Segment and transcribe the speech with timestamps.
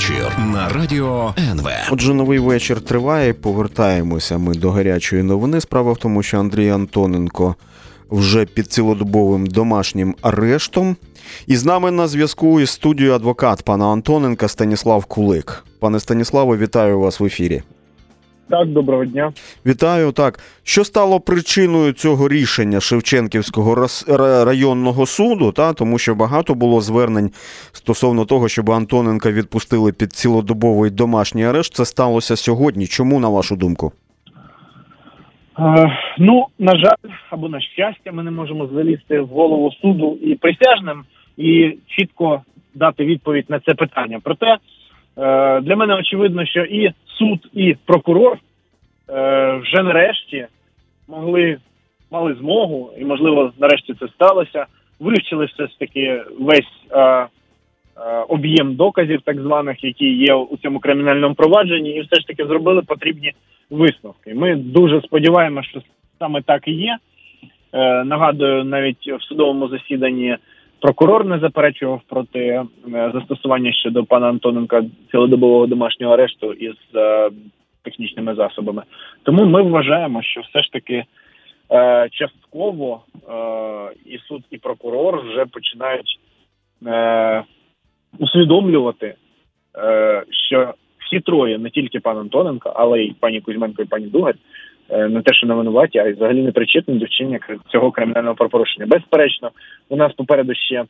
[0.00, 1.68] вечір на радіо НВ.
[1.90, 3.32] Отже, новий вечір триває.
[3.32, 5.60] Повертаємося ми до гарячої новини.
[5.60, 7.54] Справа в тому, що Андрій Антоненко
[8.10, 10.96] вже під цілодобовим домашнім арештом.
[11.46, 15.64] І з нами на зв'язку із студією адвокат пана Антоненка Станіслав Кулик.
[15.78, 17.62] Пане Станіславе, вітаю вас в ефірі.
[18.50, 19.32] Так, доброго дня.
[19.66, 20.12] Вітаю.
[20.12, 23.86] Так, що стало причиною цього рішення Шевченківського
[24.44, 25.52] районного суду?
[25.52, 27.30] Та тому, що багато було звернень
[27.72, 31.74] стосовно того, щоб Антоненка відпустили під цілодобовий домашній арешт.
[31.74, 32.86] Це сталося сьогодні.
[32.86, 33.92] Чому на вашу думку?
[35.58, 40.34] Е, ну на жаль, або на щастя, ми не можемо залізти в голову суду і
[40.34, 41.04] присяжним
[41.36, 42.42] і чітко
[42.74, 44.20] дати відповідь на це питання.
[44.22, 44.58] Проте е,
[45.60, 48.38] для мене очевидно, що і суд, і прокурор
[49.08, 50.46] е, вже нарешті
[51.08, 51.58] могли
[52.10, 54.66] мали змогу, і можливо, нарешті це сталося.
[55.00, 57.28] Вивчили все ж таки весь е, е,
[58.28, 62.82] об'єм доказів, так званих, які є у цьому кримінальному провадженні, і все ж таки зробили
[62.82, 63.32] потрібні
[63.70, 64.34] висновки.
[64.34, 65.82] Ми дуже сподіваємося, що
[66.18, 66.98] саме так і є.
[67.72, 70.36] Е, Нагадую, навіть в судовому засіданні
[70.80, 72.64] прокурор не заперечував проти е,
[73.14, 77.30] застосування щодо пана Антоненка цілодобового домашнього арешту із е,
[77.82, 78.82] технічними засобами.
[79.22, 81.04] Тому ми вважаємо, що все ж таки
[81.72, 83.34] е, частково е,
[84.06, 86.20] і суд, і прокурор вже починають
[86.86, 87.44] е,
[88.18, 89.14] усвідомлювати,
[89.76, 90.74] е, що
[91.06, 94.36] всі троє, не тільки пан Антоненко, але й пані Кузьменко і пані Дугаль, е,
[94.90, 97.38] не те, що не винуваті, а й взагалі не причетні до вчинення
[97.72, 98.86] цього кримінального правопорушення.
[98.86, 99.50] Безперечно,
[99.88, 100.84] у нас попереду ще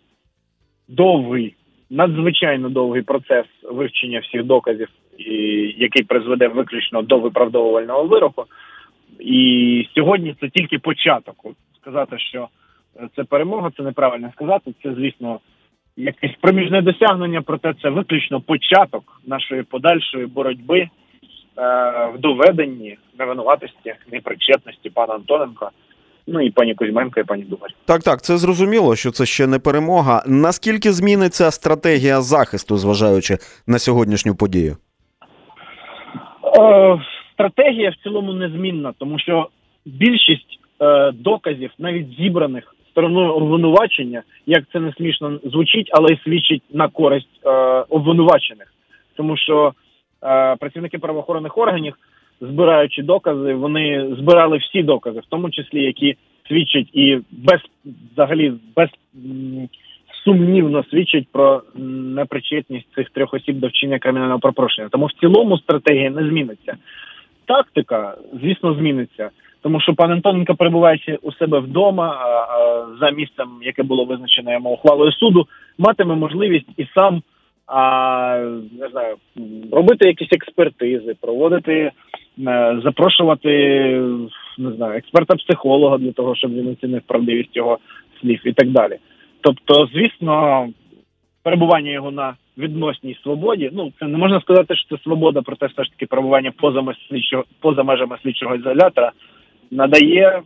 [0.89, 1.55] довгий,
[1.91, 4.89] надзвичайно довгий процес вивчення всіх доказів,
[5.77, 8.45] який призведе виключно до виправдовувального вироку.
[9.21, 11.35] І сьогодні це тільки початок.
[11.81, 12.49] Сказати, що
[13.17, 14.75] це перемога, це неправильно сказати.
[14.83, 15.41] Це, звісно,
[15.97, 20.89] якесь проміжне досягнення, проте це виключно початок нашої подальшої боротьби е,
[22.15, 25.71] в доведенні невинуватості, непричетності пана Антоненка.
[26.27, 27.75] Ну і пані Кузьменко, і пані Думарь.
[27.85, 30.23] Так, так, це зрозуміло, що це ще не перемога.
[30.27, 34.77] Наскільки зміниться стратегія захисту, зважаючи на сьогоднішню подію?
[36.59, 37.01] Е,
[37.33, 39.49] стратегія в цілому незмінна, тому що
[39.85, 46.63] більшість е, доказів, навіть зібраних стороною обвинувачення, як це не смішно звучить, але й свідчить
[46.71, 47.51] на користь е,
[47.89, 48.75] обвинувачених,
[49.17, 49.73] тому що
[50.25, 51.95] е, працівники правоохоронних органів,
[52.41, 56.17] збираючи докази, вони збирали всі докази, в тому числі які
[56.49, 57.61] свідчать і без
[58.13, 58.89] взагалі без
[60.25, 61.63] сумнівно свідчать про
[62.15, 64.89] непричетність цих трьох осіб до вчинення кримінального пропорушення.
[64.89, 66.77] Тому в цілому стратегія не зміниться.
[67.47, 69.31] Тактика, звісно, зміниться.
[69.63, 72.19] Тому що пан Антоненко, перебуваючи у себе вдома
[73.01, 75.47] за місцем, яке було визначено йому ухвалою суду,
[75.79, 77.23] матиме можливість і сам
[77.67, 78.39] а,
[78.81, 79.17] не знаю,
[79.73, 81.93] робити якісь експертизи, проводити,
[82.85, 83.49] запрошувати
[84.61, 87.79] не знаю, експерта-психолога для того, щоб він оцінив правдивість його
[88.21, 88.97] слів і так далі.
[89.41, 90.69] Тобто, звісно,
[91.43, 93.71] перебування його на відносній свободі.
[93.73, 97.45] Ну це не можна сказати, що це свобода, проте все ж таки перебування поза слідчого
[97.61, 99.13] поза межами слідчого ізолятора
[99.71, 100.43] надає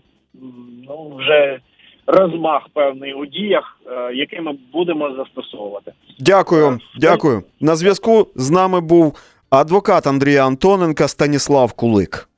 [0.88, 1.58] ну вже
[2.06, 5.92] розмах певний у діях, е, який ми будемо застосовувати.
[6.18, 7.42] Дякую, е, дякую.
[7.60, 9.14] На зв'язку з нами був
[9.58, 12.28] адвокат Андрія Антоненка Станіслав Кулик.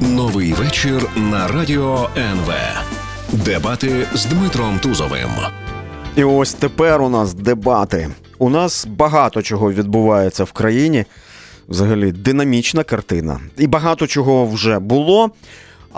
[0.00, 2.52] Новий вечір на радіо НВ.
[3.32, 5.30] Дебати з Дмитром Тузовим.
[6.16, 8.10] І ось тепер у нас дебати.
[8.38, 11.04] У нас багато чого відбувається в країні
[11.68, 13.40] взагалі динамічна картина.
[13.58, 15.30] І багато чого вже було.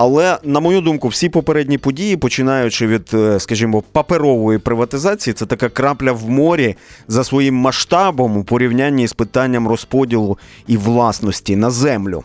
[0.01, 5.69] Але, на мою думку, всі попередні події, починаючи від, е, скажімо, паперової приватизації, це така
[5.69, 6.77] крапля в морі
[7.09, 12.25] за своїм масштабом у порівнянні з питанням розподілу і власності на землю.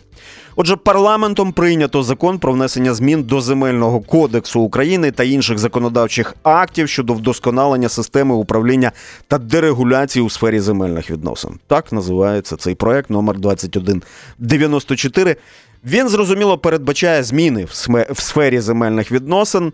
[0.56, 6.90] Отже, парламентом прийнято закон про внесення змін до земельного кодексу України та інших законодавчих актів
[6.90, 8.92] щодо вдосконалення системи управління
[9.28, 11.60] та дерегуляції у сфері земельних відносин.
[11.68, 15.36] Так називається цей проект номер 2194.
[15.86, 17.66] Він зрозуміло передбачає зміни
[18.10, 19.74] в сфері земельних відносин.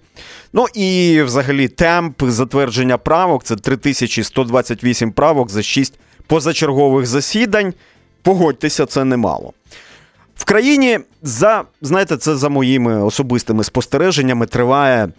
[0.53, 5.94] Ну і взагалі темп затвердження правок це 3128 правок за 6
[6.27, 7.73] позачергових засідань.
[8.21, 9.53] Погодьтеся, це немало.
[10.35, 15.09] В країні за знаєте, це за моїми особистими спостереженнями триває,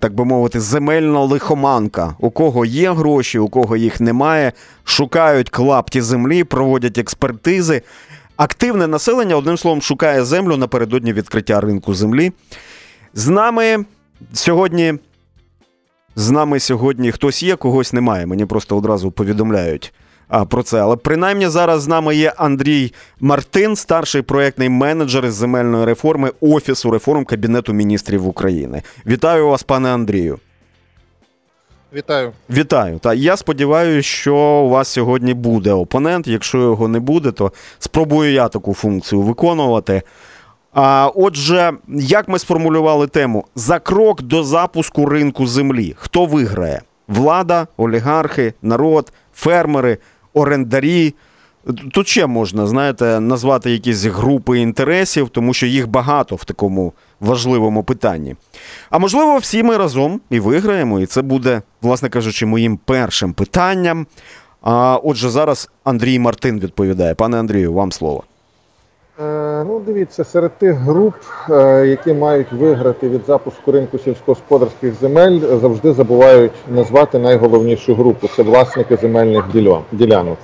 [0.00, 2.14] так би мовити, земельна лихоманка.
[2.18, 4.52] У кого є гроші, у кого їх немає,
[4.84, 7.82] шукають клапті землі, проводять експертизи.
[8.36, 12.32] Активне населення, одним словом, шукає землю напередодні відкриття ринку землі.
[13.14, 13.84] З нами
[14.32, 14.94] сьогодні
[16.16, 18.26] з нами сьогодні хтось є, когось немає.
[18.26, 19.92] Мені просто одразу повідомляють
[20.28, 20.80] а, про це.
[20.80, 26.90] Але принаймні зараз з нами є Андрій Мартин, старший проєктний менеджер із земельної реформи Офісу
[26.90, 28.82] реформ Кабінету міністрів України.
[29.06, 30.38] Вітаю вас, пане Андрію.
[31.94, 32.32] Вітаю.
[32.50, 32.98] Вітаю.
[32.98, 36.26] Та я сподіваюся, що у вас сьогодні буде опонент.
[36.26, 40.02] Якщо його не буде, то спробую я таку функцію виконувати.
[40.72, 45.94] А, Отже, як ми сформулювали тему за крок до запуску ринку землі?
[45.98, 46.82] Хто виграє?
[47.08, 49.98] Влада, олігархи, народ, фермери,
[50.32, 51.14] орендарі.
[51.92, 57.84] Тут ще можна, знаєте, назвати якісь групи інтересів, тому що їх багато в такому важливому
[57.84, 58.36] питанні.
[58.90, 64.06] А можливо, всі ми разом і виграємо, і це буде, власне кажучи, моїм першим питанням.
[64.62, 67.14] А отже, зараз Андрій Мартин відповідає.
[67.14, 68.24] Пане Андрію, вам слово.
[69.20, 71.14] Е, ну, дивіться, серед тих груп,
[71.50, 78.42] е, які мають виграти від запуску ринку сільськогосподарських земель, завжди забувають назвати найголовнішу групу це
[78.42, 79.44] власники земельних
[79.92, 80.38] ділянок.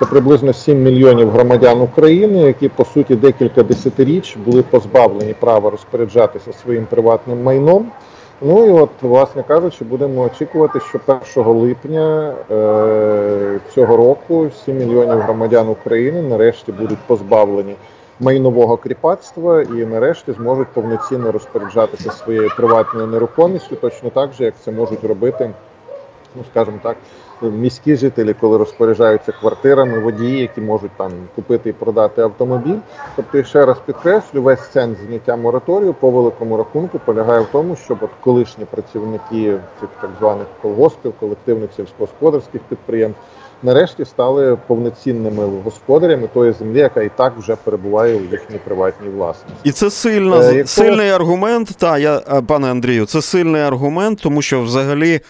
[0.00, 6.52] Це приблизно 7 мільйонів громадян України, які по суті декілька десятиріч були позбавлені права розпоряджатися
[6.52, 7.90] своїм приватним майном.
[8.40, 10.80] Ну і от, власне кажучи, будемо очікувати,
[11.24, 17.74] що 1 липня е, цього року 7 мільйонів громадян України нарешті будуть позбавлені
[18.20, 24.72] майнового кріпацтва і нарешті зможуть повноцінно розпоряджатися своєю приватною нерухомістю, точно так же, як це
[24.72, 25.50] можуть робити,
[26.36, 26.96] ну скажімо так,
[27.42, 32.78] міські жителі, коли розпоряджаються квартирами, водії, які можуть там купити і продати автомобіль.
[33.16, 37.98] Тобто, ще раз підкреслю, весь сенс зняття мораторію по великому рахунку полягає в тому, щоб
[38.00, 43.20] от колишні працівники цих так званих колгоспів, колективних сільськогосподарських підприємств
[43.62, 49.52] нарешті стали повноцінними господарями тої землі, яка і так вже перебуває у їхній приватній власності.
[49.64, 50.82] І це сильна, е, якщо...
[50.82, 51.68] сильний аргумент.
[51.76, 55.20] Та я, е, пане Андрію, це сильний аргумент, тому що взагалі.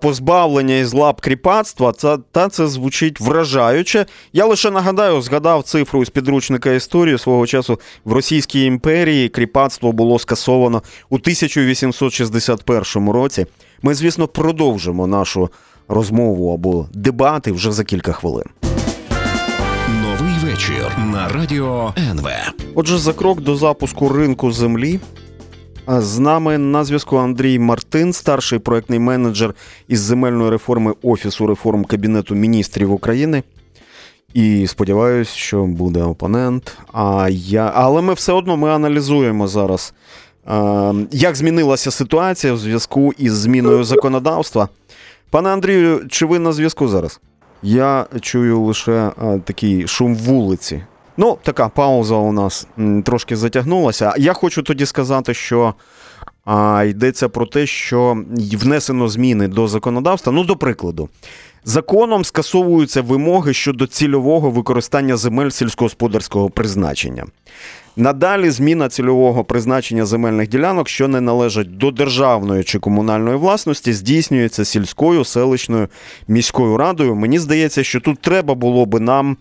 [0.00, 4.06] Позбавлення із лап кріпацтва, це, та це звучить вражаюче.
[4.32, 10.18] Я лише нагадаю, згадав цифру з підручника історії свого часу в Російській імперії кріпацтво було
[10.18, 13.46] скасовано у 1861 році.
[13.82, 15.48] Ми, звісно, продовжимо нашу
[15.88, 18.46] розмову або дебати вже за кілька хвилин.
[20.02, 22.28] Новий вечір на радіо НВ.
[22.74, 25.00] Отже, за крок до запуску ринку землі.
[25.88, 29.54] З нами на зв'язку Андрій Мартин, старший проектний менеджер
[29.88, 33.42] із земельної реформи Офісу реформ Кабінету міністрів України.
[34.34, 36.78] І сподіваюся, що буде опонент.
[36.92, 37.72] А я...
[37.74, 39.94] Але ми все одно ми аналізуємо зараз,
[41.10, 44.68] як змінилася ситуація в зв'язку із зміною законодавства.
[45.30, 47.20] Пане Андрію, чи ви на зв'язку зараз?
[47.62, 50.82] Я чую лише а, такий шум вулиці.
[51.20, 52.66] Ну, така пауза у нас
[53.04, 54.14] трошки затягнулася.
[54.18, 55.74] Я хочу тоді сказати, що
[56.44, 60.32] а, йдеться про те, що внесено зміни до законодавства.
[60.32, 61.08] Ну, до прикладу,
[61.64, 67.24] законом скасовуються вимоги щодо цільового використання земель сільськогосподарського призначення.
[67.96, 74.64] Надалі зміна цільового призначення земельних ділянок, що не належать до державної чи комунальної власності, здійснюється
[74.64, 75.88] сільською, селищною
[76.28, 77.14] міською радою.
[77.14, 79.36] Мені здається, що тут треба було би нам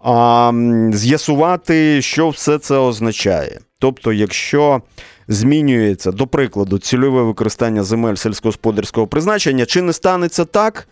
[0.00, 0.52] а,
[0.92, 3.60] з'ясувати, що все це означає.
[3.78, 4.82] Тобто, якщо
[5.28, 10.88] змінюється, до прикладу, цільове використання земель сільськогосподарського призначення, чи не станеться так?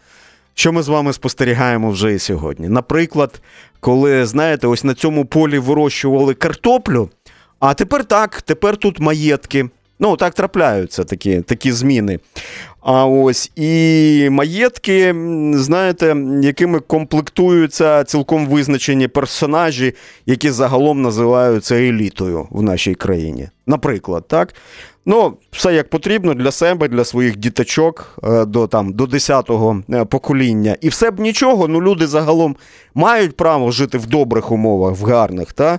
[0.58, 2.68] що ми з вами спостерігаємо вже і сьогодні.
[2.68, 3.40] Наприклад,
[3.80, 7.10] коли, знаєте, ось на цьому полі вирощували картоплю,
[7.60, 9.68] а тепер так, тепер тут маєтки.
[9.98, 12.18] Ну, так трапляються такі такі зміни.
[12.88, 15.14] А ось і маєтки,
[15.54, 19.94] знаєте, якими комплектуються цілком визначені персонажі,
[20.26, 23.48] які загалом називаються елітою в нашій країні.
[23.66, 24.54] Наприклад, так.
[25.06, 30.04] Ну, все як потрібно для себе, для своїх діточок е, до там до 10-го е,
[30.04, 30.76] покоління.
[30.80, 32.56] І все б нічого, ну люди загалом
[32.94, 35.52] мають право жити в добрих умовах, в гарних.
[35.52, 35.78] Та?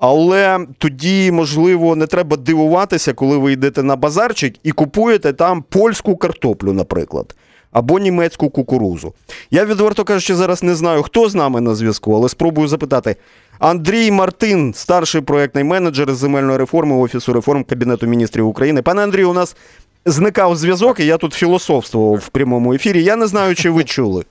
[0.00, 6.16] Але тоді, можливо, не треба дивуватися, коли ви йдете на базарчик і купуєте там польську
[6.16, 7.34] картоплю, наприклад,
[7.72, 9.12] або німецьку кукурузу.
[9.50, 13.16] Я відверто кажучи, зараз не знаю, хто з нами на зв'язку, але спробую запитати.
[13.58, 18.82] Андрій Мартин, старший проєктний менеджер з земельної реформи Офісу реформ Кабінету міністрів України.
[18.82, 19.56] Пане Андрію, у нас
[20.06, 23.04] зникав зв'язок, і я тут філософствував в прямому ефірі.
[23.04, 24.24] Я не знаю, чи ви чули.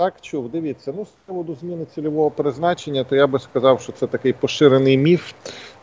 [0.00, 0.92] Так, чув, дивіться.
[0.96, 5.32] Ну, з приводу зміни цільового призначення, то я би сказав, що це такий поширений міф.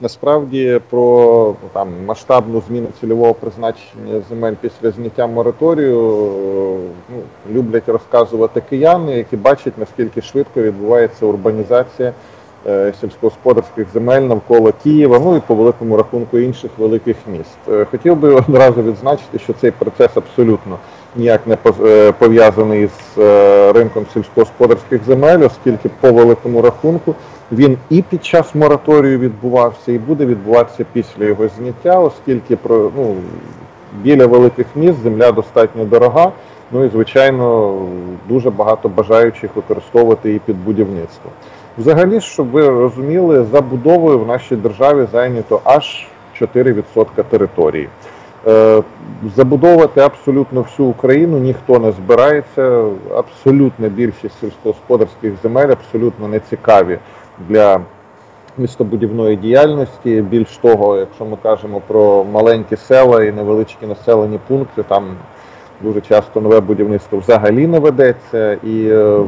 [0.01, 5.99] Насправді про там масштабну зміну цільового призначення земель після зняття мораторію
[7.09, 7.21] ну,
[7.51, 12.13] люблять розказувати кияни, які бачать наскільки швидко відбувається урбанізація
[12.67, 17.57] е, сільськогосподарських земель навколо Києва, ну і по великому рахунку інших великих міст.
[17.69, 20.79] Е, Хотів би одразу відзначити, що цей процес абсолютно
[21.15, 27.15] ніяк не е, пов'язаний з е, ринком сільськогосподарських земель, оскільки по великому рахунку
[27.51, 33.15] він і під час мораторію відбувався, і буде відбуватися після його зняття, оскільки ну
[34.03, 36.31] біля великих міст земля достатньо дорога.
[36.71, 37.75] Ну і звичайно
[38.29, 41.31] дуже багато бажаючих використовувати її під будівництво.
[41.77, 46.07] Взагалі, щоб ви розуміли, забудовою в нашій державі зайнято аж
[46.41, 47.89] 4% території.
[48.47, 48.83] Е,
[49.35, 52.85] Забудовувати абсолютно всю Україну ніхто не збирається.
[53.15, 56.99] Абсолютна більшість сільськогосподарських земель абсолютно не цікаві
[57.49, 57.81] для
[58.57, 60.21] містобудівної діяльності.
[60.21, 65.15] Більш того, якщо ми кажемо про маленькі села і невеличкі населені пункти, там
[65.81, 68.53] дуже часто нове будівництво взагалі не ведеться.
[68.53, 69.19] І е,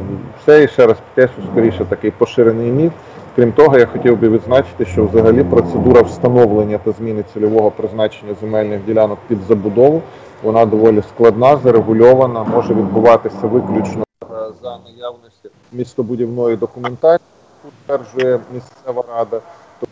[0.42, 2.92] все, і ще раз підкреслю, скоріше такий поширений міф.
[3.36, 8.84] Крім того, я хотів би відзначити, що взагалі процедура встановлення та зміни цільового призначення земельних
[8.84, 10.02] ділянок під забудову
[10.42, 14.26] вона доволі складна, зарегульована, може відбуватися виключно е,
[14.62, 17.28] за наявності містобудівної документації,
[17.64, 19.40] яку стверджує місцева рада.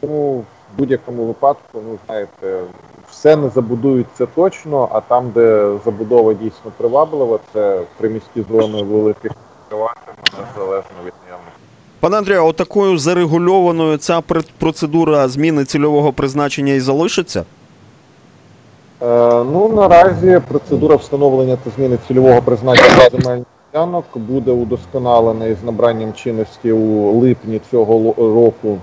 [0.00, 2.60] Тому в будь-якому випадку, ну знаєте,
[3.10, 9.32] все не забудується точно, а там, де забудова дійсно приваблива, це приміські зони великих
[9.68, 11.57] триватиме незалежно від наявності.
[12.00, 17.40] Пане Андрію, отакою зарегульованою ця пр- процедура зміни цільового призначення і залишиться?
[17.40, 17.44] Е,
[19.52, 26.72] ну наразі процедура встановлення та зміни цільового призначення земельних ділянок буде удосконалена із набранням чинності
[26.72, 28.78] у липні цього року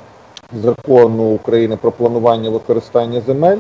[0.63, 3.57] закону України про планування використання земель.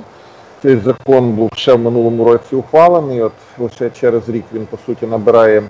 [0.61, 3.21] Цей закон був ще в минулому році ухвалений.
[3.21, 5.63] От лише через рік він по суті набирає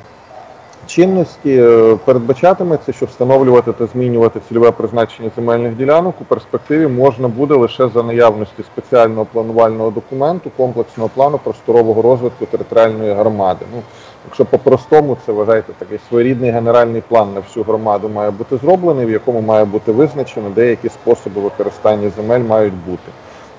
[0.87, 1.57] чинності.
[1.61, 7.87] Е, Передбачатиметься, що встановлювати та змінювати цільове призначення земельних ділянок у перспективі можна буде лише
[7.87, 13.65] за наявності спеціального планувального документу комплексного плану просторового розвитку територіальної громади.
[13.75, 13.81] Ну,
[14.25, 19.11] якщо по-простому, це вважаєте такий своєрідний генеральний план на всю громаду має бути зроблений, в
[19.11, 23.11] якому має бути визначено, деякі способи використання земель мають бути.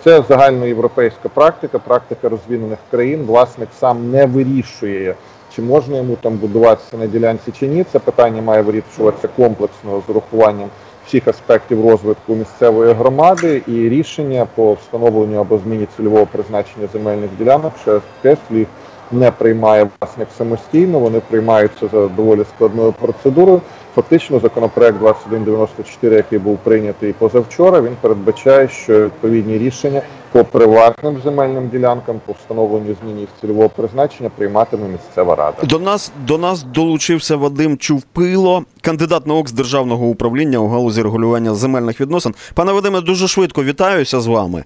[0.05, 3.25] Це загальноєвропейська практика, практика розвинених країн.
[3.27, 5.15] Власник сам не вирішує,
[5.57, 7.85] чи можна йому там будуватися на ділянці чи ні.
[7.93, 10.69] Це питання має вирішуватися комплексно з урахуванням
[11.07, 17.73] всіх аспектів розвитку місцевої громади і рішення по встановленню або зміні цільового призначення земельних ділянок,
[17.83, 18.67] що КЕСЛІ
[19.13, 23.61] не приймає власник самостійно, вони приймаються за доволі складною процедурою.
[23.97, 31.69] Фактично, законопроект 2194, який був прийнятий позавчора, він передбачає, що відповідні рішення по приватним земельним
[31.69, 35.57] ділянкам по встановленню зміни їх цільового призначення прийматиме місцева рада.
[35.63, 41.55] До нас до нас долучився Вадим Чувпило, кандидат наук з державного управління у галузі регулювання
[41.55, 42.35] земельних відносин.
[42.55, 44.65] Пане Вадиме, дуже швидко вітаюся з вами.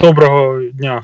[0.00, 1.02] Доброго дня.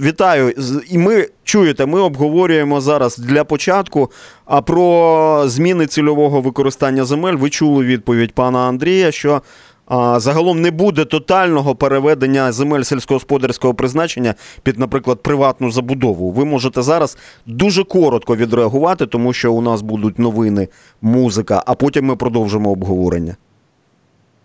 [0.00, 0.54] Вітаю.
[0.90, 4.10] І ми чуєте, ми обговорюємо зараз для початку.
[4.44, 9.42] А про зміни цільового використання земель ви чули відповідь пана Андрія, що
[9.86, 16.30] а, загалом не буде тотального переведення земель сільськогосподарського призначення під, наприклад, приватну забудову.
[16.30, 20.68] Ви можете зараз дуже коротко відреагувати, тому що у нас будуть новини,
[21.02, 23.36] музика, а потім ми продовжимо обговорення.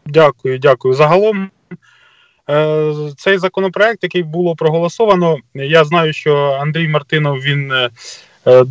[0.05, 0.93] Дякую, дякую.
[0.93, 1.49] Загалом
[3.17, 7.89] цей законопроект, який було проголосовано, я знаю, що Андрій Мартинов він, е,
[8.47, 8.63] е,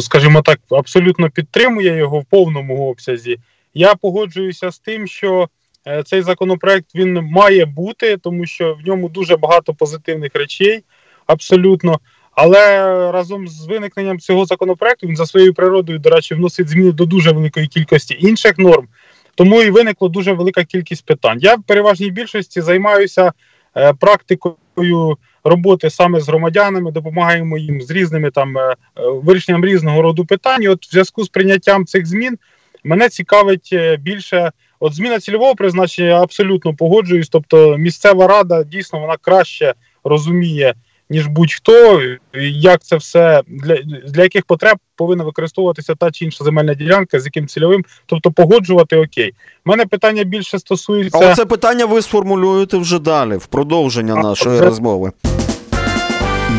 [0.00, 3.38] скажімо так, абсолютно підтримує його в повному обсязі.
[3.74, 5.48] Я погоджуюся з тим, що
[5.86, 10.82] е, цей законопроект він має бути, тому що в ньому дуже багато позитивних речей,
[11.26, 12.00] абсолютно.
[12.32, 17.06] Але разом з виникненням цього законопроекту він за своєю природою, до речі, вносить зміни до
[17.06, 18.88] дуже великої кількості інших норм.
[19.36, 21.38] Тому і виникла дуже велика кількість питань.
[21.40, 23.32] Я в переважній більшості займаюся
[23.76, 30.02] е, практикою роботи саме з громадянами, допомагаємо їм з різними там е, е, вирішенням різного
[30.02, 30.62] роду питань.
[30.62, 32.38] І От в зв'язку з прийняттям цих змін
[32.84, 34.52] мене цікавить більше.
[34.80, 37.28] От зміна цільового призначення я абсолютно погоджуюсь.
[37.28, 39.74] Тобто місцева рада дійсно вона краще
[40.04, 40.74] розуміє,
[41.10, 42.02] ніж будь-хто,
[42.50, 47.24] як це все для, для яких потреб повинна використовуватися та чи інша земельна ділянка, з
[47.24, 49.34] яким цільовим, тобто погоджувати окей.
[49.66, 51.18] У мене питання більше стосується.
[51.18, 54.64] А це питання ви сформулюєте вже далі, в продовження А, нашої вже...
[54.64, 55.12] розмови.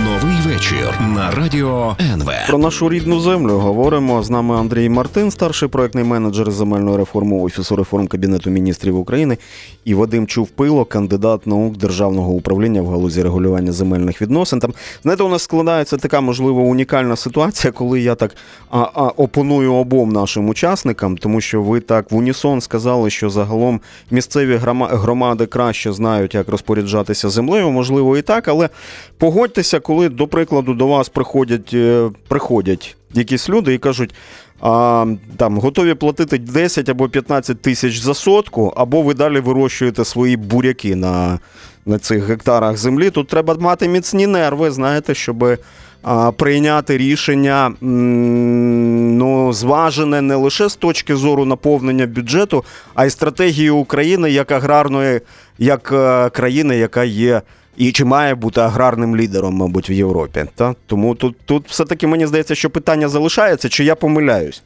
[0.06, 2.32] Новий вечір на радіо НВ.
[2.48, 7.76] Про нашу рідну землю говоримо з нами Андрій Мартин, старший проектний менеджер земельної реформи Офісу
[7.76, 9.38] реформ Кабінету міністрів України,
[9.86, 14.60] і Вадим Чувпило, кандидат наук державного управління в галузі регулювання земельних відносин.
[14.60, 14.74] Там
[15.04, 18.36] знаєте, у нас складається така можливо унікальна ситуація, коли я так
[18.72, 23.82] а, а, опоную обом нашим учасникам, тому що ви так в унісон сказали, що загалом
[24.12, 27.72] місцеві громади краще знають, як розпоряджатися землею.
[27.72, 28.70] Можливо, і так, але
[29.18, 34.16] погодьтеся, коли до прикладу до вас приходять е, приходять якісь люди і кажуть.
[34.62, 35.06] А,
[35.38, 40.96] там Готові платити 10 або 15 тисяч за сотку, або ви далі вирощуєте свої буряки
[40.96, 41.39] на
[41.86, 43.10] на цих гектарах землі.
[43.10, 45.58] Тут треба мати міцні нерви, знаєте, щоб
[46.04, 52.63] а, прийняти рішення ну, зважене не лише з точки зору наповнення бюджету,
[52.96, 55.22] а й стратегії України як аграрної,
[55.58, 57.42] як е, країни, яка є
[57.78, 60.46] і чи має бути аграрним лідером, мабуть, в Європі.
[60.56, 60.76] Та?
[60.86, 64.64] Тому тут, тут все-таки мені здається, що питання залишається, чи я помиляюсь.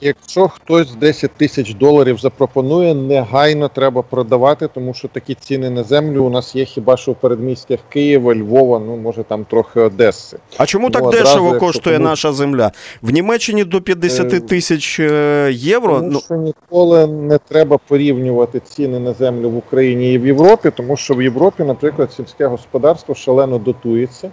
[0.00, 6.24] Якщо хтось 10 тисяч доларів запропонує, негайно треба продавати, тому що такі ціни на землю
[6.24, 10.38] у нас є хіба що в передмістях Києва, Львова, ну може там трохи Одеси.
[10.56, 12.10] А чому так ну, дешево коштує комусь...
[12.10, 12.72] наша земля?
[13.02, 15.94] В Німеччині до 50 е, тисяч е, євро.
[15.94, 16.20] Тому ну...
[16.20, 21.14] що ніколи не треба порівнювати ціни на землю в Україні і в Європі, тому що
[21.14, 24.30] в Європі, наприклад, сільське господарство шалено дотується.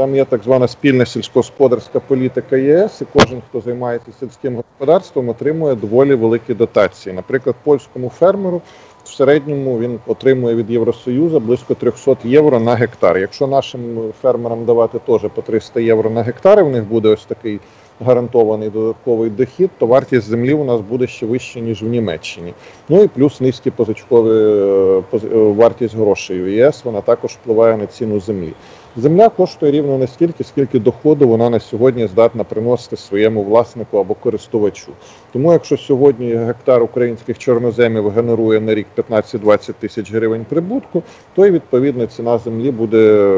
[0.00, 5.74] Там є так звана спільна сільськогосподарська політика ЄС, і кожен, хто займається сільським господарством, отримує
[5.74, 7.14] доволі великі дотації.
[7.14, 8.62] Наприклад, польському фермеру
[9.04, 13.18] в середньому він отримує від Євросоюзу близько 300 євро на гектар.
[13.18, 17.60] Якщо нашим фермерам давати теж по 300 євро на гектар, в них буде ось такий
[18.00, 22.54] гарантований додатковий дохід, то вартість землі у нас буде ще вища, ніж в Німеччині.
[22.88, 27.86] Ну і плюс низькі позичкові е, е, вартість грошей в ЄС, вона також впливає на
[27.86, 28.52] ціну землі.
[28.96, 34.92] Земля коштує рівно настільки, скільки доходу вона на сьогодні здатна приносити своєму власнику або користувачу.
[35.32, 41.02] Тому, якщо сьогодні гектар українських чорноземів генерує на рік 15-20 тисяч гривень прибутку,
[41.34, 43.32] то й відповідно ціна землі буде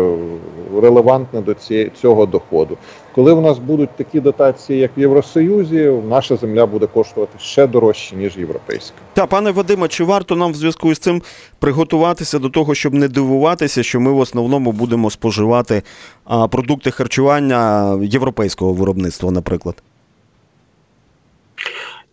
[0.82, 1.54] релевантна до
[2.00, 2.78] цього доходу.
[3.14, 8.16] Коли в нас будуть такі дотації, як в Євросоюзі, наша земля буде коштувати ще дорожче
[8.16, 8.96] ніж європейська.
[9.12, 11.22] Та пане Вадиме, чи варто нам в зв'язку з цим
[11.58, 15.82] приготуватися до того, щоб не дивуватися, що ми в основному будемо споживати
[16.50, 19.82] продукти харчування європейського виробництва, наприклад?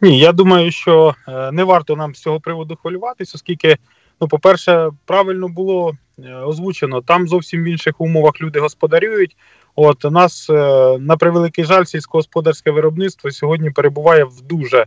[0.02, 3.78] Ні, я думаю, що е, не варто нам з цього приводу хвилюватися, оскільки,
[4.22, 9.38] ну, по-перше, правильно було е, озвучено, там зовсім в інших умовах люди господарюють.
[9.76, 10.54] От у нас е,
[11.00, 14.86] на превеликий жаль, сільськогосподарське виробництво сьогодні перебуває в дуже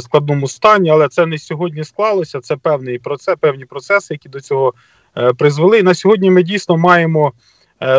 [0.00, 2.40] складному стані, але це не сьогодні склалося.
[2.40, 4.74] Це певний процес, певні процеси, які до цього
[5.38, 5.82] призвели.
[5.82, 7.32] На сьогодні ми дійсно маємо,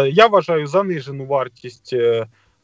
[0.07, 1.95] я вважаю, занижену вартість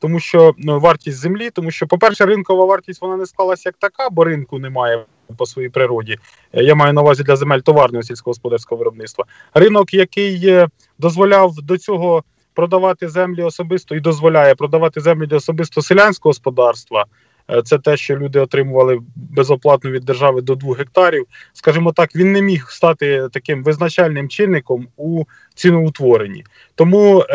[0.02, 4.10] тому що ну, вартість землі, тому що, по-перше, ринкова вартість вона не склалася як така,
[4.10, 6.18] бо ринку немає по своїй природі.
[6.54, 9.26] Е, я маю на увазі для земель товарного сільськогосподарського виробництва.
[9.54, 10.68] Ринок, який е,
[11.00, 17.06] дозволяв до цього продавати землі особисто і дозволяє продавати землі для особисто селянського господарства.
[17.50, 21.26] Е, це те, що люди отримували безоплатно від держави до 2 гектарів.
[21.54, 25.24] Скажімо так, він не міг стати таким визначальним чинником у
[25.56, 26.44] ціноутворенні.
[26.76, 27.26] Тому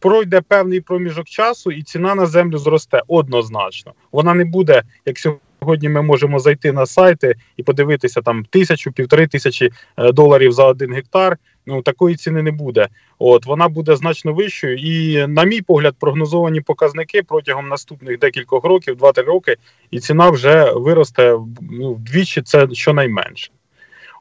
[0.00, 3.92] пройде певний проміжок часу, і ціна на землю зросте однозначно.
[4.12, 5.42] Вона не буде, як сьогодні
[5.82, 10.92] ми можемо зайти на сайти і подивитися там тисячу, півтори тисячі е, доларів за один
[10.92, 11.38] гектар.
[11.66, 12.88] Ну такої ціни не буде.
[13.18, 14.76] От вона буде значно вищою.
[14.76, 19.56] І, на мій погляд, прогнозовані показники протягом наступних декількох років, 2-3 роки,
[19.90, 21.38] і ціна вже виросте
[21.70, 22.42] ну, вдвічі.
[22.42, 23.50] Це щонайменше.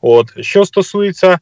[0.01, 1.39] От що стосується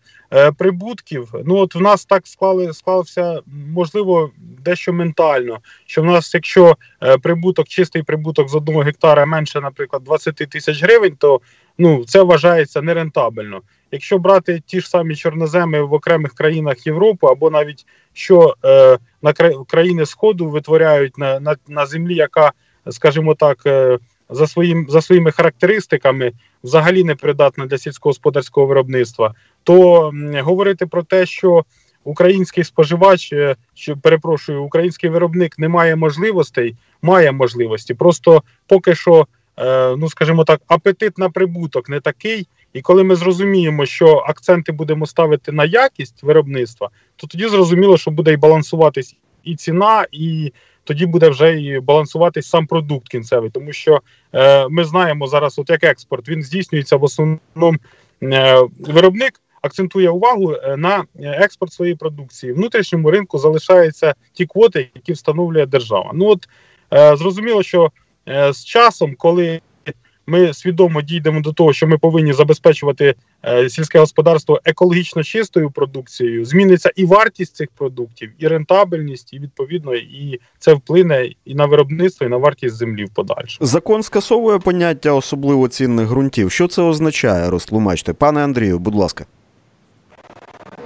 [0.58, 3.40] прибутків, ну от в нас так склали склався,
[3.74, 5.60] можливо, дещо ментально.
[5.86, 10.84] Що в нас, якщо е, прибуток, чистий прибуток з одного гектара менше, наприклад, 20 тисяч
[10.84, 11.42] гривень, то
[11.78, 13.62] ну це вважається нерентабельно.
[13.92, 19.34] Якщо брати ті ж самі чорноземи в окремих країнах Європи, або навіть що е, на
[19.68, 22.52] країни Сходу витворяють на, на, на землі, яка,
[22.90, 23.58] скажімо так.
[23.66, 23.98] Е,
[24.30, 26.32] за своїм за своїми характеристиками
[26.64, 30.12] взагалі не придатна для сільськогосподарського виробництва, то
[30.44, 31.66] говорити про те, що
[32.04, 37.94] український споживач, е, що перепрошую, український виробник не має можливостей, має можливості.
[37.94, 42.48] Просто поки що, е, ну скажімо так, апетит на прибуток не такий.
[42.74, 48.12] І коли ми зрозуміємо, що акценти будемо ставити на якість виробництва, то тоді зрозуміло, що
[48.12, 50.54] буде і балансуватись і ціна, і
[50.88, 54.02] тоді буде вже і балансуватись сам продукт кінцевий, тому що
[54.34, 57.78] е, ми знаємо зараз, от як експорт він здійснюється в основному
[58.24, 62.54] е, виробник акцентує увагу на експорт своєї продукції.
[62.54, 66.12] Внутрішньому ринку залишаються ті квоти, які встановлює держава.
[66.14, 66.48] Ну от
[67.20, 67.92] зрозуміло, що
[68.52, 69.62] з часом, коли
[70.28, 76.46] ми свідомо дійдемо до того, що ми повинні забезпечувати е, сільське господарство екологічно чистою продукцією.
[76.46, 82.28] Зміниться і вартість цих продуктів, і рентабельність, і відповідно, і це вплине і на виробництво,
[82.28, 83.68] і на вартість землі в подальшому.
[83.68, 86.52] Закон скасовує поняття особливо цінних ґрунтів.
[86.52, 89.26] Що це означає, розтлумачте, пане Андрію, будь ласка.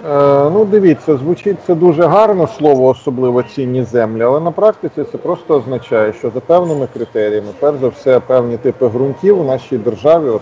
[0.09, 5.17] Е, ну, дивіться, звучить це дуже гарно слово, особливо цінні землі, але на практиці це
[5.17, 10.39] просто означає, що за певними критеріями, перш за все, певні типи ґрунтів у нашій державі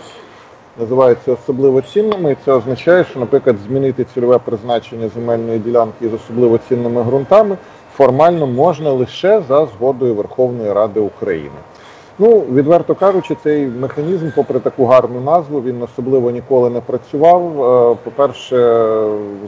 [0.80, 6.60] називаються особливо цінними, і це означає, що, наприклад, змінити цільове призначення земельної ділянки з особливо
[6.70, 7.58] цінними ґрунтами
[7.96, 11.60] формально можна лише за згодою Верховної Ради України.
[12.22, 17.42] Ну, відверто кажучи, цей механізм, попри таку гарну назву, він особливо ніколи не працював.
[17.44, 18.56] Е, по-перше,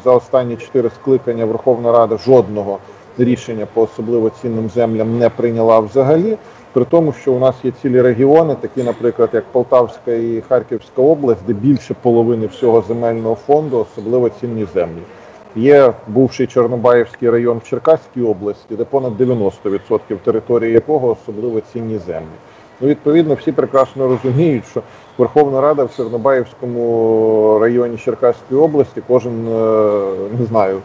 [0.03, 2.77] за останні чотири скликання Верховна Рада жодного
[3.17, 6.37] рішення по особливо цінним землям не прийняла взагалі.
[6.73, 11.41] При тому, що у нас є цілі регіони, такі, наприклад, як Полтавська і Харківська область,
[11.47, 15.01] де більше половини всього земельного фонду особливо цінні землі.
[15.55, 22.37] Є бувший Чорнобаївський район в Черкаській області, де понад 90% території якого особливо цінні землі.
[22.81, 24.81] Ну, Відповідно, всі прекрасно розуміють, що
[25.17, 30.01] Верховна Рада в Чорнобаївському районі Черкаської області кожен е,
[30.39, 30.81] не знаю.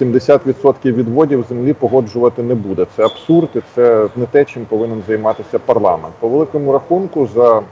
[0.00, 2.86] 70% відводів землі погоджувати не буде.
[2.96, 6.14] Це абсурд, і це не те, чим повинен займатися парламент.
[6.20, 7.62] По великому рахунку, за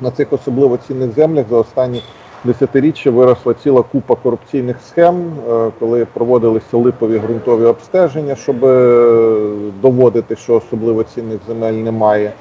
[0.00, 2.02] на цих особливо цінних землях за останні
[2.44, 9.50] десятиріччя виросла ціла купа корупційних схем, е, коли проводилися липові ґрунтові обстеження, щоб е,
[9.82, 12.32] доводити, що особливо цінних земель немає.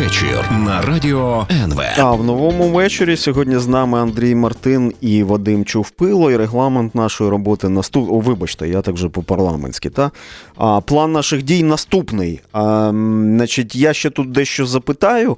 [0.04, 1.80] Вечір на радіо НВ.
[1.98, 6.30] А в новому вечорі сьогодні з нами Андрій Мартин і Вадим Чувпило.
[6.30, 8.12] І регламент нашої роботи наступ...
[8.12, 9.90] О, Вибачте, я так же по парламентськи.
[9.90, 10.10] Та
[10.56, 12.40] а, план наших дій наступний.
[12.52, 12.90] А,
[13.36, 15.36] Значить, я ще тут дещо запитаю.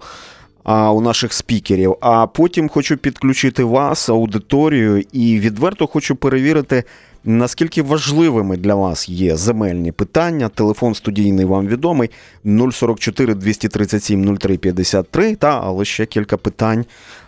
[0.65, 6.85] А у наших спікерів, а потім хочу підключити вас, аудиторію, і відверто хочу перевірити,
[7.29, 10.49] Наскільки важливими для вас є земельні питання?
[10.49, 12.11] Телефон студійний вам відомий
[12.73, 16.85] 044 237 0353, та але ще кілька питань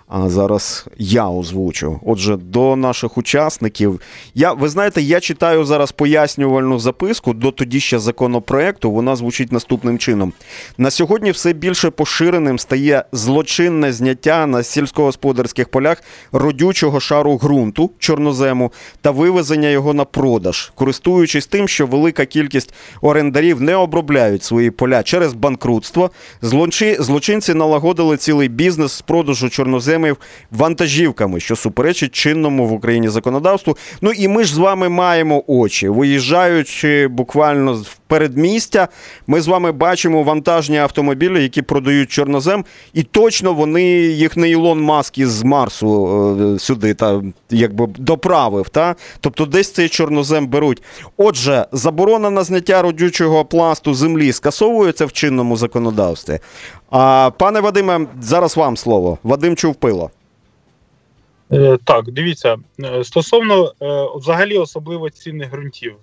[0.09, 2.01] а зараз я озвучу.
[2.07, 4.01] Отже, до наших учасників.
[4.35, 8.91] Я, Ви знаєте, я читаю зараз пояснювальну записку до тоді ще законопроекту.
[8.91, 10.33] Вона звучить наступним чином.
[10.79, 18.73] На сьогодні все більше поширеним стає злочинне зняття на сільськогосподарських полях родючого шару ґрунту чорнозему
[19.01, 25.03] та вивезення його на продаж, користуючись тим, що велика кількість орендарів не обробляють свої поля
[25.03, 26.11] через банкрутство.
[26.99, 30.17] Злочинці налагодили цілий бізнес з продажу чорнозему проблеми
[30.51, 33.77] вантажівками, що суперечить чинному в Україні законодавству.
[34.01, 38.89] Ну і ми ж з вами маємо очі, виїжджаючи буквально в передмістя,
[39.27, 44.81] ми з вами бачимо вантажні автомобілі, які продають чорнозем, і точно вони їх не Ілон
[44.81, 48.69] Маск із Марсу е, сюди та якби доправив.
[48.69, 48.97] Та?
[49.21, 50.83] Тобто десь цей чорнозем беруть.
[51.17, 56.39] Отже, заборона на зняття родючого пласту землі скасовується в чинному законодавстві.
[56.91, 59.19] А пане Вадиме, зараз вам слово.
[59.23, 60.11] Вадим Чувпило.
[61.53, 65.95] Е, так, дивіться, е, стосовно е, взагалі особливо цінних ґрунтів.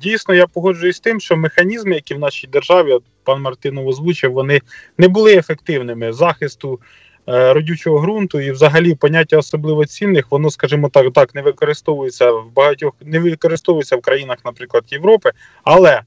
[0.00, 4.60] Дійсно, я погоджуюсь з тим, що механізми, які в нашій державі, пан Мартинов озвучив, вони
[4.98, 6.80] не були ефективними захисту
[7.26, 12.92] родючого ґрунту і, взагалі, поняття особливо цінних, воно, скажімо так, так не використовується в багатьох,
[13.00, 15.30] не використовується в країнах, наприклад, Європи,
[15.64, 16.02] але.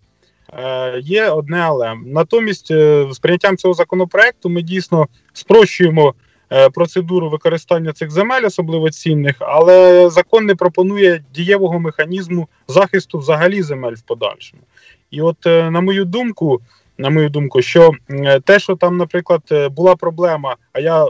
[1.02, 2.68] Є одне, але натомість
[3.12, 6.14] з прийняттям цього законопроекту ми дійсно спрощуємо
[6.52, 13.62] Е, процедуру використання цих земель, особливо цінних, але закон не пропонує дієвого механізму захисту взагалі
[13.62, 14.64] земель в подальшому.
[15.12, 16.62] І от, е, на мою думку,
[16.98, 17.92] на мою думку, що
[18.44, 21.06] те, що там, наприклад, е, була проблема, а я,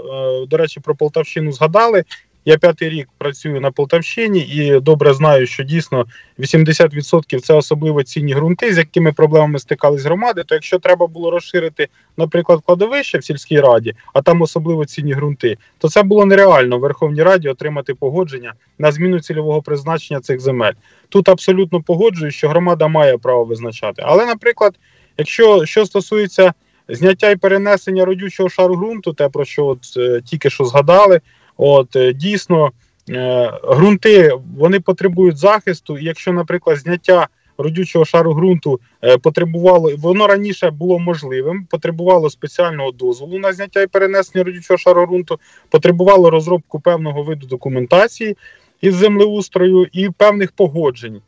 [0.48, 2.04] до речі, про Полтавщину згадали.
[2.48, 6.06] Я п'ятий рік працюю на Полтавщині і добре знаю, що дійсно
[6.40, 10.44] 80% це особливо цінні ґрунти, з якими проблемами стикались громади.
[10.46, 15.58] То якщо треба було розширити, наприклад, кладовище в сільській раді, а там особливо цінні ґрунти,
[15.78, 20.74] то це було нереально в Верховній Раді отримати погодження на зміну цільового призначення цих земель.
[21.10, 24.04] Тут абсолютно погоджуюсь, що громада має право визначати.
[24.06, 24.76] Але, наприклад,
[25.18, 26.54] якщо що стосується
[26.90, 31.22] зняття і перенесення родючого шару ґрунту, те про що от, е, тільки що згадали,
[31.58, 32.72] от е, дійсно
[33.10, 35.98] е, ґрунти вони потребують захисту.
[35.98, 42.92] І якщо, наприклад, зняття родючого шару ґрунту е, потребувало, воно раніше було можливим, потребувало спеціального
[42.92, 45.40] дозволу на зняття і перенесення родючого шару ґрунту,
[45.70, 48.38] потребувало розробку певного виду документації
[48.82, 51.22] із землеустрою і певних погоджень.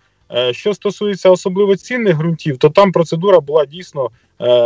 [0.51, 4.09] Що стосується особливо цінних ґрунтів, то там процедура була дійсно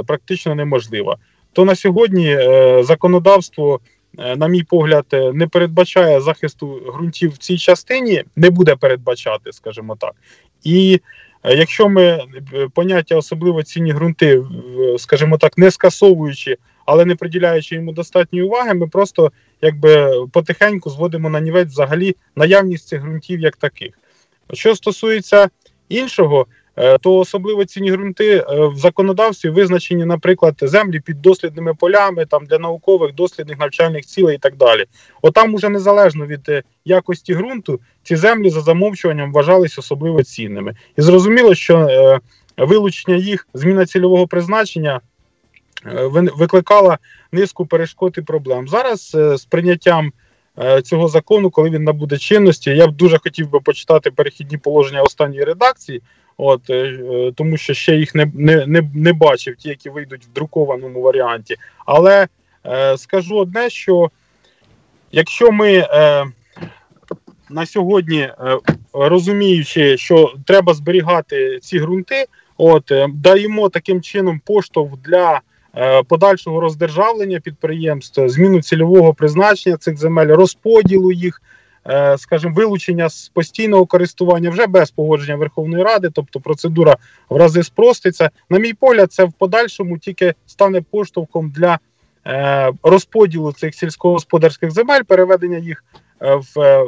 [0.06, 1.18] практично неможлива.
[1.54, 2.38] То на сьогодні
[2.82, 3.80] законодавство,
[4.18, 9.96] на мій погляд, е, не передбачає захисту ґрунтів в цій частині, не буде передбачати, скажімо
[10.00, 10.14] так.
[10.64, 11.02] І
[11.44, 12.28] е, якщо ми е,
[12.74, 14.44] поняття особливо цінні ґрунти,
[14.98, 21.30] скажімо так, не скасовуючи, але не приділяючи йому достатньої уваги, ми просто якби потихеньку зводимо
[21.30, 24.00] на нівець взагалі наявність цих ґрунтів як таких.
[24.54, 25.50] Що стосується
[25.90, 26.46] іншого, е,
[27.02, 32.60] то особливо цінні ґрунти е, в законодавстві визначені, наприклад, землі під дослідними полями, там для
[32.60, 34.86] наукових дослідних навчальних цілей і так далі.
[35.22, 40.76] Отам уже незалежно від е, якості ґрунту, ці землі за замовчуванням вважались особливо цінними.
[40.98, 42.20] І зрозуміло, що е,
[42.58, 45.02] вилучення їх, зміна цільового призначення
[45.86, 46.08] е,
[46.38, 46.98] викликала
[47.32, 48.68] низку перешкод і проблем.
[48.68, 50.14] Зараз е, з прийняттям
[50.60, 55.02] е, цього закону, коли він набуде чинності, я б дуже хотів би почитати перехідні положення
[55.02, 56.02] останньої редакції.
[56.38, 60.26] От е, е, тому, що ще їх не, не, не, не бачив, ті, які вийдуть
[60.26, 61.56] в друкованому варіанті.
[61.86, 62.28] Але
[62.66, 64.12] е, скажу одне, що
[65.12, 66.26] якщо ми е,
[67.50, 68.34] на сьогодні, е,
[68.94, 72.26] розуміючи, що треба зберігати ці ґрунти,
[72.58, 75.42] от е, даємо таким чином поштовх для
[76.08, 81.42] подальшого роздержавлення підприємств, зміну цільового призначення цих земель, розподілу їх,
[82.18, 86.98] скажімо, вилучення з постійного користування вже без погодження Верховної Ради, тобто процедура
[87.30, 88.30] в рази спроститься.
[88.50, 91.80] На мій погляд, це в подальшому тільки стане поштовхом для
[92.28, 95.84] е, розподілу цих сільськогосподарських земель, переведення їх
[96.22, 96.86] е, в е,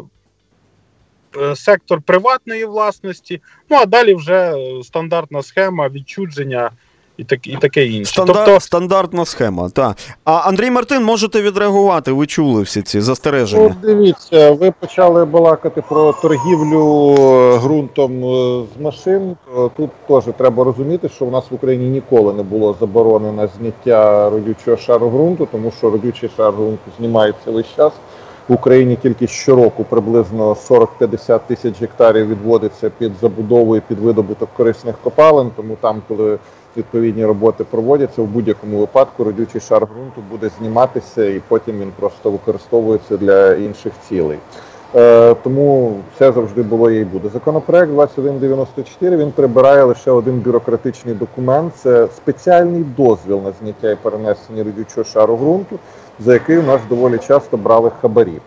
[1.37, 3.41] е, сектор приватної власності.
[3.69, 6.71] Ну а далі вже е, стандартна схема відчудження
[7.17, 8.11] і так і таке інше.
[8.11, 8.35] Стандар...
[8.45, 9.69] Тобто, Стандартна схема.
[9.69, 9.95] Так.
[10.23, 12.11] А Андрій Мартин, можете відреагувати.
[12.11, 13.75] Ви чули всі ці Ну, застереження.
[13.81, 19.35] дивіться, ви почали балакати про торгівлю е, ґрунтом е, з машин.
[19.77, 24.77] Тут теж треба розуміти, що в нас в Україні ніколи не було заборонено зняття родючого
[24.77, 27.93] шару ґрунту, тому що родючий шар ґрунту знімається весь час.
[28.47, 34.95] В Україні тільки щороку приблизно 40-50 тисяч гектарів відводиться під забудову і під видобуток корисних
[35.03, 35.51] копалин.
[35.55, 36.37] Тому там, коли
[36.77, 42.31] відповідні роботи проводяться, в будь-якому випадку родючий шар ґрунту буде зніматися і потім він просто
[42.31, 44.37] використовується для інших цілей.
[44.95, 47.29] Е, тому це завжди було і буде.
[47.29, 51.73] Законопроект 2194 він прибирає лише один бюрократичний документ.
[51.75, 55.79] Це спеціальний дозвіл на зняття і перенесення родючого шару ґрунту,
[56.19, 58.39] за який у нас доволі часто брали хабарі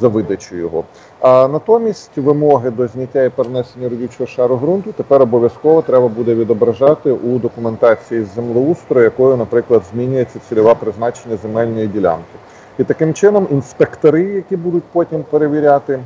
[0.00, 0.84] за видачу його.
[1.20, 7.12] А натомість вимоги до зняття і перенесення родючого шару ґрунту тепер обов'язково треба буде відображати
[7.12, 12.34] у документації з землеустрою, якою, наприклад, змінюється цільове призначення земельної ділянки.
[12.78, 16.02] І таким чином інспектори, які будуть потім перевіряти е,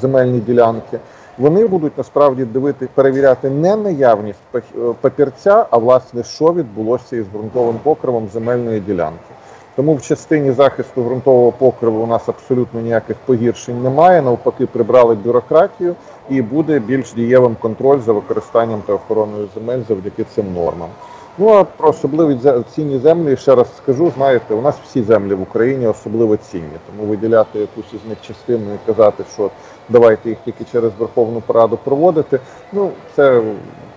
[0.00, 0.98] земельні ділянки,
[1.38, 4.60] вони будуть насправді дивити, перевіряти не наявність е,
[5.00, 9.34] папірця, а власне, що відбулося із ґрунтовим покривом земельної ділянки.
[9.78, 14.22] Тому в частині захисту ґрунтового покриву у нас абсолютно ніяких погіршень немає.
[14.22, 15.94] Навпаки, прибрали бюрократію
[16.30, 20.88] і буде більш дієвим контроль за використанням та охороною земель завдяки цим нормам.
[21.38, 22.38] Ну а про особливі
[22.74, 24.12] цінні землі ще раз скажу.
[24.16, 28.74] Знаєте, у нас всі землі в Україні особливо цінні, тому виділяти якусь із них частину
[28.74, 29.50] і казати, що
[29.88, 32.40] давайте їх тільки через Верховну Раду проводити.
[32.72, 33.42] Ну це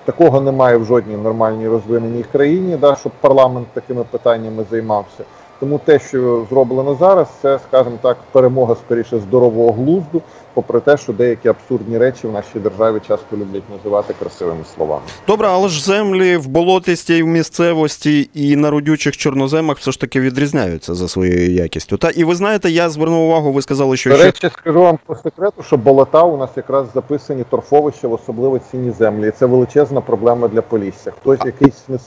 [0.06, 5.24] такого немає в жодній нормальній розвиненій країні, да, щоб парламент такими питаннями займався.
[5.62, 10.22] Тому те, що зроблено зараз, це, скажімо так, перемога скоріше здорового глузду,
[10.54, 15.02] попри те, що деякі абсурдні речі в нашій державі часто люблять називати красивими словами.
[15.28, 20.94] Добре, але ж землі в болотистій місцевості і на родючих чорноземах все ж таки відрізняються
[20.94, 21.98] за своєю якістю.
[21.98, 25.00] Та і ви знаєте, я звернув увагу, ви сказали, що До ще речі, скажу вам
[25.06, 29.28] по секрету, що болота у нас якраз записані торфовища в особливо цінні землі.
[29.28, 31.12] І це величезна проблема для Полісся.
[31.12, 32.00] Хтось якийсь не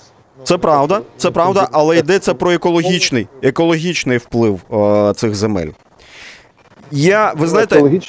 [0.44, 5.68] це правда, це правда, але йдеться про екологічний, екологічний вплив е, цих земель.
[6.90, 8.00] Я, ви знаєте,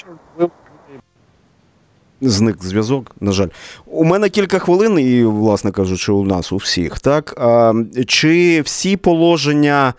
[2.21, 3.47] Зник зв'язок, на жаль.
[3.85, 6.99] У мене кілька хвилин, і, власне кажучи, у нас у всіх.
[6.99, 7.35] Так?
[7.37, 7.73] А,
[8.07, 9.93] чи всі положення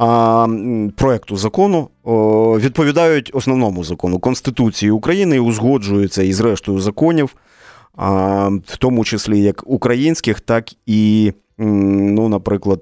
[0.00, 1.88] м, проекту закону
[2.60, 7.36] відповідають основному закону Конституції України і узгоджуються із рештою законів,
[8.66, 12.80] в тому числі як українських, так і, ну, наприклад,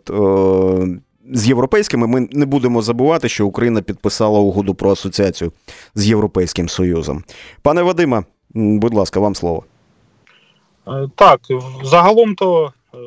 [1.32, 2.06] з європейськими.
[2.06, 5.52] Ми не будемо забувати, що Україна підписала угоду про асоціацію
[5.94, 7.24] з Європейським Союзом.
[7.62, 9.64] Пане Вадиме, будь ласка, вам слово.
[10.88, 11.40] Е, Так,
[11.82, 12.98] загалом то е,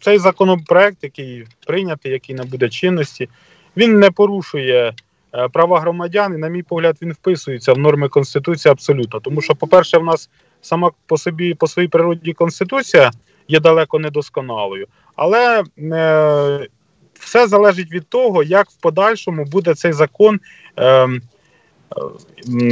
[0.00, 3.28] цей законопроект, який прийнятий, який набуде чинності,
[3.76, 4.94] він не порушує
[5.34, 9.20] е, права громадян, і, на мій погляд, він вписується в норми Конституції абсолютно.
[9.20, 13.10] Тому що, по-перше, в нас сама по собі, по своїй природі Конституція
[13.48, 16.68] є далеко недосконалою, але е,
[17.14, 20.40] все залежить від того, як в подальшому буде цей закон,
[20.76, 21.08] е,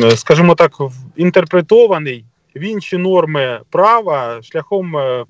[0.00, 0.72] е, скажімо так,
[1.16, 2.24] інтерпретований
[2.56, 5.24] в інші норми права шляхом е,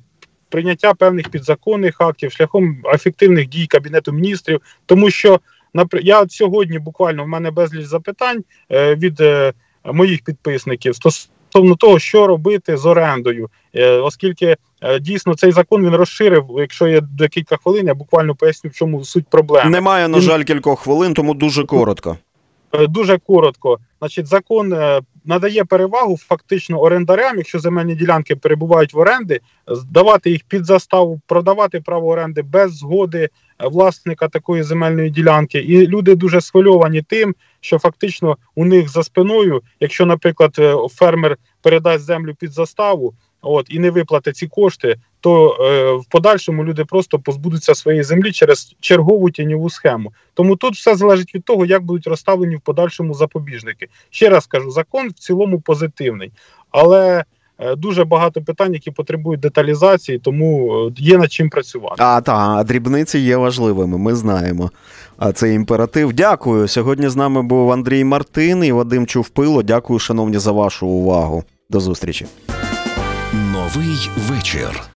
[0.48, 5.40] прийняття певних підзаконних актів, шляхом ефективних дій Кабінету міністрів, тому що
[6.02, 9.52] я сьогодні буквально в мене безліч запитань е, від е,
[9.84, 15.94] моїх підписників стосовно того, що робити з орендою, Е, оскільки е, дійсно цей закон він
[15.94, 16.46] розширив.
[16.58, 19.70] Якщо є декілька хвилин, я буквально поясню, в чому суть проблеми.
[19.70, 22.16] Немає, на жаль, кількох хвилин, тому дуже коротко.
[22.72, 23.78] Е, Дуже коротко.
[23.98, 24.74] Значить, закон
[25.24, 31.80] надає перевагу фактично орендарям, якщо земельні ділянки перебувають в оренди, здавати їх під заставу, продавати
[31.80, 33.28] право оренди без згоди е,
[33.68, 35.58] власника такої земельної ділянки.
[35.58, 41.36] І люди дуже схвильовані тим, що фактично у них за спиною, якщо, наприклад, е, фермер
[41.62, 43.14] передасть землю під заставу.
[43.44, 48.32] От і не виплатить ці кошти, то е, в подальшому люди просто позбудуться своєї землі
[48.32, 50.12] через чергову тіньову схему.
[50.34, 53.88] Тому тут все залежить від того, як будуть розставлені в подальшому запобіжники.
[54.10, 56.32] Ще раз кажу, закон в цілому позитивний,
[56.70, 57.24] але
[57.58, 61.96] е, дуже багато питань, які потребують деталізації, тому е, є над чим працювати.
[61.98, 64.70] А та дрібниці є важливими, ми знаємо.
[65.16, 66.12] А це імператив.
[66.12, 66.68] Дякую.
[66.68, 69.62] Сьогодні з нами був Андрій Мартин і Вадим Чувпило.
[69.62, 71.44] Дякую, шановні, за вашу увагу.
[71.70, 72.26] До зустрічі.
[73.34, 74.84] Новий вечір.